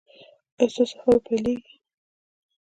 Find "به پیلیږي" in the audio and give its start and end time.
1.15-1.75